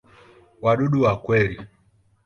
[0.63, 1.57] Wadudu wa kweli.